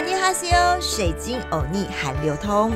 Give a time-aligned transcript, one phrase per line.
[0.00, 2.72] 阿尼哈西欧，水晶欧尼韩流通。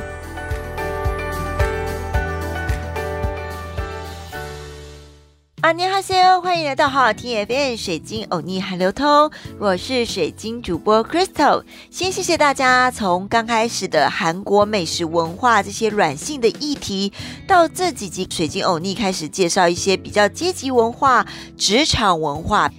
[5.63, 11.65] 阿尼哈西欧，欢迎来到好好听 FM 水晶欧尼韩流通，我是水晶主播 Crystal。
[11.91, 17.11] 先谢谢大家，从刚开始的韩国美食文化这些软性的议题，
[17.49, 22.71] 到这几集水晶欧尼开始介绍一些比较阶级文化、职场文化。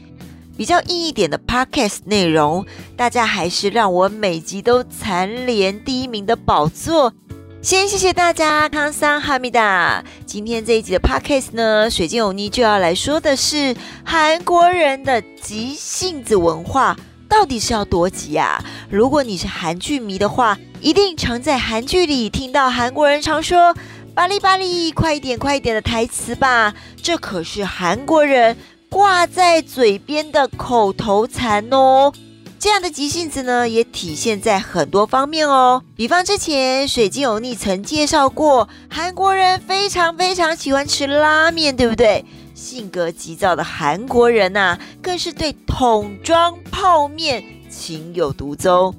[0.58, 2.66] 比较硬一点的 podcast 内容，
[2.96, 7.14] 大家还是让我每集都蝉联第一名的宝座。
[7.62, 10.04] 先谢谢大家，康桑哈密达。
[10.26, 16.96] 今天这一集的 podcast 呢，水晶欧尼就要来说的是韩国人的急性子文化
[17.28, 18.64] 到底是要多急啊？
[18.90, 23.76] 如果你是韩剧迷的话，一定常在韩剧里听到韩国人常说
[24.15, 26.74] “巴黎巴黎，快一点快一点”的台词吧？
[27.01, 28.56] 这可是韩国人。
[28.96, 32.14] 挂在嘴边的口头禅哦，
[32.58, 35.84] 这样的急性子呢，也体现在很多方面哦。
[35.98, 42.24] 比方之前水晶欧尼曾介绍过，韩国人非常非常喜欢吃拉面，对不对？
[42.54, 48.96] 性格急躁的韩国人呐，更是对桶装泡面情有独钟。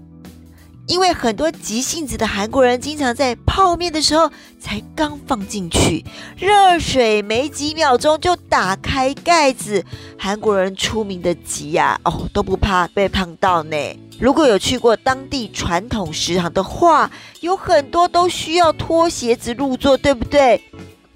[0.86, 6.04] 因为很多急性子的韩国人，经常在泡面的时候才刚放进去，
[6.38, 9.84] 热水没几秒钟就打开盖子。
[10.16, 13.76] 韩国人出名的急呀，哦都不怕被烫到呢。
[14.20, 20.62] 如果有去过当地传统食堂的话，有很多都需要脱鞋子入座，对不对？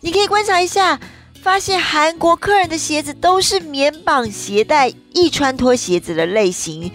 [0.00, 0.98] 你可以观察一下，
[1.40, 6.90] 发现韩国客人的鞋子都是棉绑鞋带，易穿脱鞋子的类型。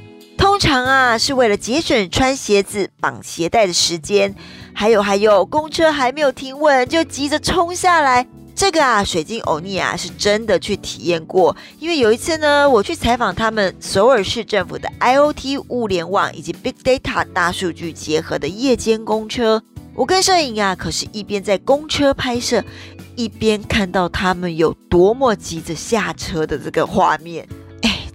[0.55, 4.33] 通常啊，是为了节省穿鞋子绑鞋带的时间。
[4.73, 8.25] 还有还有，公车还没有停稳就急着冲下来。
[8.55, 11.53] 这个啊，水晶欧尼啊，是真的去体验过。
[11.77, 19.61] 因为有一次呢，我去采访他们首尔市政府的 IOT 物联网以及 Big Data 大数据结合的夜间公车，
[19.93, 22.63] 我跟摄影啊，可是一边在公车拍摄，
[23.17, 27.45] 一边看到他们有多么急着下车的这个画面。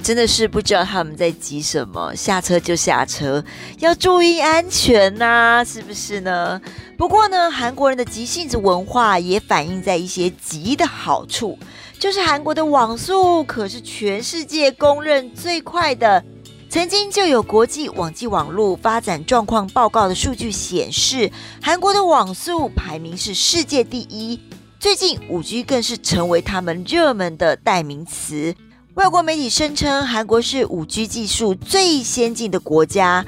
[0.02, 3.44] 真的是不知道他们在急什么，下车就下车，
[3.78, 6.60] 要注意安全呐，是不是呢？
[6.96, 11.58] 不过呢，韩国人的急性子文化也反映在一些急的好处，
[11.98, 16.24] 就是韩国的网速可是全世界公认最快的。
[16.68, 21.30] 曾经就有国际网际网络发展状况报告的数据显示，
[21.60, 24.40] 韩国的网速排名是世界第一。
[24.78, 28.54] 最近五 G 更是成为他们热门的代名词。
[28.94, 33.24] 外国媒体声称，韩国是五 G 技术最先进的国家。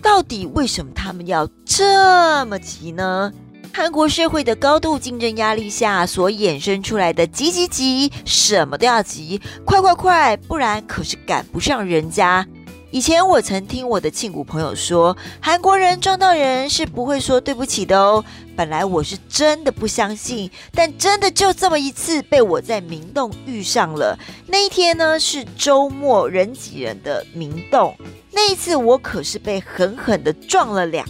[0.00, 3.30] 到底为什么他们要这么急呢？
[3.74, 12.46] 韩国社会的高度竞争压力下所衍生出来的急急急，什么都要急，快快快，不然可是赶不上人家。
[12.92, 18.22] 以前我曾听我的庆谷朋友说，韩国人撞到人是不会说对不起的哦。
[18.54, 24.18] 本来我是真的不相信，但真的就这么一次被我在明洞遇上了。
[24.46, 27.96] 那一天呢是周末，人挤人的明洞。
[28.30, 31.06] 那一次我可是被狠狠的撞了两。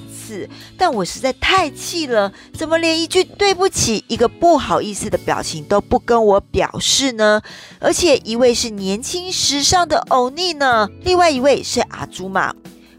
[0.76, 7.41] 但我实在太气了，怎么连一句对不起、一个不好意思的表情都不跟我表示呢？
[7.78, 12.54] 而且一位是年轻时尚的欧尼呢，另外一位是阿朱玛。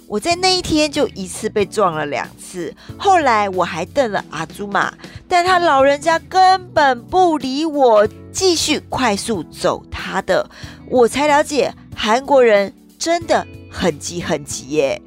[0.08, 4.94] 我在那一天就一次被撞了两次，后来我还瞪了阿朱玛，
[5.28, 10.48] 但他老人家根本不理我，继续快速走他的。
[10.88, 15.02] 我才了解韩国人真的很急很急耶。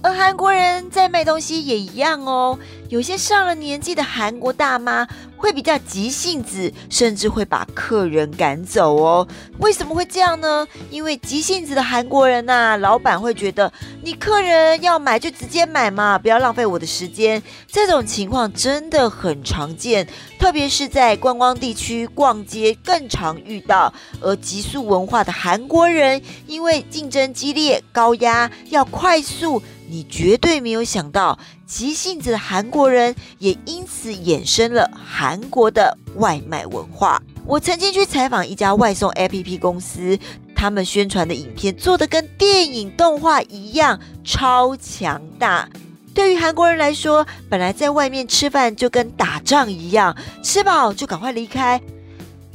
[0.00, 2.56] 而韩国人在卖东西也一样哦，
[2.88, 9.26] 有些上了年纪的韩国大妈会比较急性子，甚至会把客人赶走哦。
[9.58, 10.66] 为什么会这样呢？
[10.90, 13.72] 因为急性子的韩国人呐，老板会觉得
[14.02, 17.42] 你客人要买就直接买嘛，不要浪费我的时间。
[17.66, 20.06] 这种情况真的很常见，
[20.38, 23.92] 特别是在观光地区逛街更常遇到。
[24.20, 29.60] 而急速文化的韩国人，因为竞争激烈、高压，要快速。
[29.88, 37.22] 你绝对没有想到，急性子的韩国人也因此衍生了韩国的外卖文化。
[37.46, 40.18] 我曾经去采访一家外送 APP 公司，
[40.54, 45.68] 他们宣传的影片做的跟电影动画一样，超强大。
[46.14, 51.80] 对于韩国人来说，本来在外面吃饭就跟打仗一样，吃饱就赶快离开，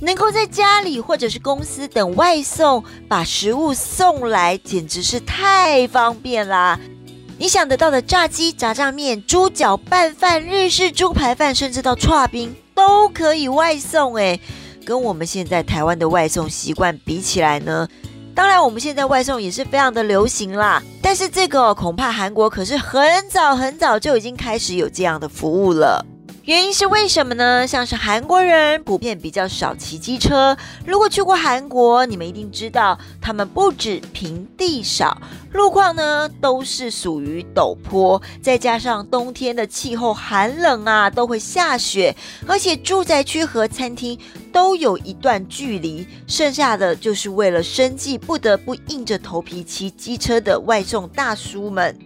[0.02, 6.80] 能够在家里或者是公司等外送把食物送来，简直是太方便啦。
[7.38, 14.16] 你想得到的炸鸡、炸酱面、猪脚拌饭、日式猪排饭，甚至到串冰都可以外送。
[14.16, 14.40] 诶，
[14.86, 17.88] 跟我们现在台湾的外送习惯比起来呢，
[18.34, 20.82] 当然，我们现在外送也是非常的流行啦。
[21.02, 26.06] 但是这个恐怕韩国可是很早很早就已经开始有这样的服务了。
[26.46, 27.66] 原因是为什么呢？
[27.66, 30.58] 像是韩国人普遍比较少骑机车。
[30.86, 35.18] 如果去过韩国，你们一定知道，他们不止平地少，
[35.54, 42.14] 路况呢都是属于陡坡，再加上冬天的气候寒冷啊，都会下雪，
[42.46, 44.20] 而且住宅区和餐厅
[44.52, 51.98] 都有一段距离，剩下的就是为了生计不得不硬着头皮骑机车的外送大叔们。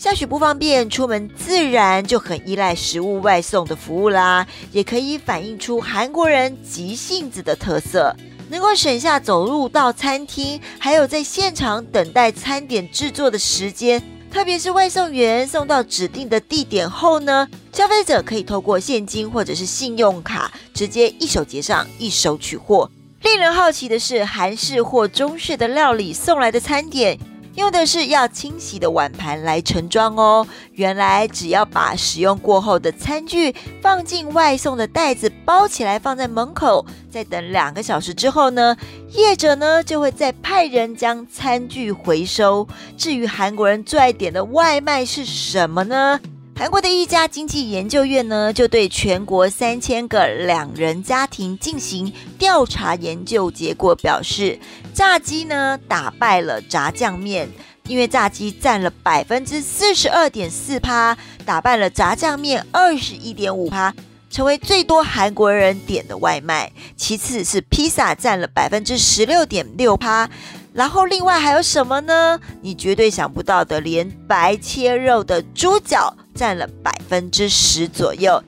[0.00, 4.46] 下雪不方便出门，自然就很依赖食物外送的服务啦。
[4.72, 8.16] 也可以反映出韩国人急性子的特色，
[8.48, 14.02] 能够省下走路到餐厅，还有在现场等待餐点制作的时间。
[14.32, 22.90] 特别是外送员送到指定的地点后呢，消费者可以透过现金或者是信用卡直接一手结账，一手取货。
[23.20, 27.18] 令人好奇的是，韩式或中式的料理送来的餐点。
[27.54, 30.46] 用的是要清洗的碗盘来盛装哦。
[30.72, 38.76] 原来只要把使用过后的餐具放进外送的袋子包起来，放在门口，再等两个小时之后呢，
[39.10, 42.66] 业者呢就会再派人将餐具回收。
[42.96, 46.20] 至于韩国人最爱点的外卖是什么呢？
[46.60, 54.58] 韩国的一家经济研究院呢，就对全国三千个两人家庭进行调查研究，结果表示，
[54.92, 57.48] 炸鸡呢打败了炸酱面，
[57.86, 61.16] 因为炸鸡占了百分之四十二点四趴，
[61.46, 63.94] 打败了炸酱面二十一点五趴，
[64.28, 66.70] 成为最多韩国人点的外卖。
[66.94, 70.28] 其次是披萨占了百分之十六点六趴。
[70.72, 72.38] 然后另外还有什么呢？
[72.60, 78.42] 你绝对想不到的，连白切肉的猪脚占了百分之十左右。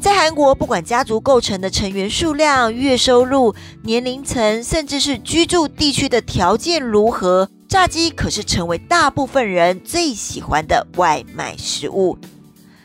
[0.00, 12.18] 在韩国，不管家族构成的成员数量、月收入、年龄层，甚至是居住地区的条件如何，炸鸡可是成为大部分人最喜欢的外卖食物。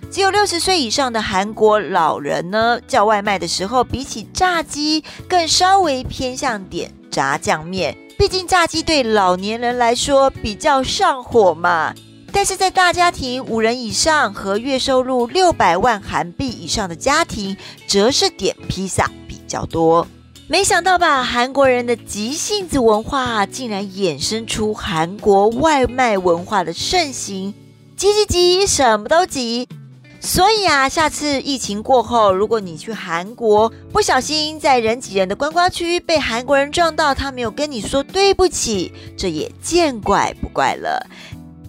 [0.10, 7.96] 只有六十岁以上的韩国老人呢，叫外卖的时候，比起炸鸡更稍微偏向点炸酱面。
[8.20, 11.96] 毕竟炸鸡对老年人来说比较上火嘛，
[12.34, 17.56] 但是在大家庭五人以上和月收入六百万韩币以上的家庭，
[17.88, 20.06] 则是点披萨比较多。
[20.50, 27.54] 没想到吧，韩国人的急性子文化竟然衍生出韩国外卖文化的盛行，
[27.96, 29.66] 急急急，什么都急。
[30.22, 41.08] 所以啊，下次疫情过后，如果你去韩国，不小心在人挤人的观光区被韩国人撞到，他没有跟你说对不起，这也见怪不怪了。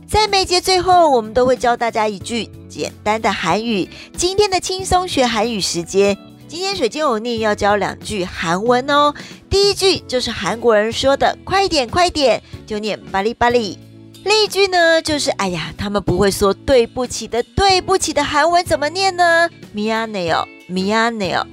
[0.08, 3.88] 在每节最后，我们都会教大家一句简单的韩语。
[4.16, 6.18] 今天的轻松学韩语时间，
[6.48, 9.14] 今天水晶偶念要教两句韩文哦。
[9.48, 13.78] 第一句就是韩国人说的“快点，快点”，就念“巴里巴里”。
[14.24, 21.46] 另一句呢，就是哎呀，他们不会说对不起的，对不起的韩文怎么念呢？mi a n e o miano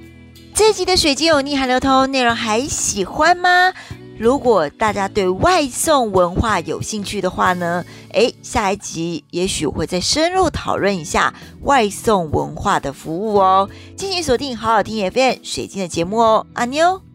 [0.54, 3.74] 这集的水晶有逆韩流通内容还喜欢吗？
[4.19, 13.69] 如果大家对外送文化有兴趣的话呢，诶，下一集也许会再深入讨论一下外送文化的服务哦。
[13.96, 17.06] 敬请锁定好好听 FM 水晶的节目哦，阿妞。